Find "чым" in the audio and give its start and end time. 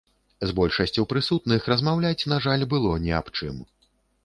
3.37-3.63